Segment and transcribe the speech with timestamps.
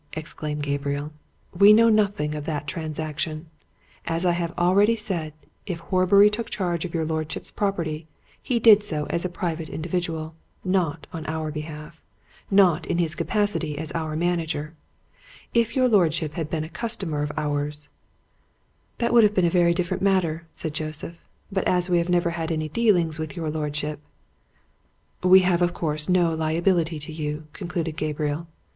[0.13, 1.11] exclaimed Gabriel.
[1.53, 3.45] "We know nothing of that transaction.
[4.07, 5.31] As I have already said,
[5.67, 8.07] if Horbury took charge of your lordship's property,
[8.41, 10.33] he did so as a private individual,
[10.63, 12.01] not on our behalf,
[12.49, 14.73] not in his capacity as our manager.
[15.53, 17.87] If your lordship had been a customer of ours"
[18.97, 21.23] "That would have been a very different matter," said Joseph.
[21.51, 23.99] "But as we have never had any dealings with your lordship"
[25.31, 28.47] "We have, of course, no liability to you," concluded Gabriel.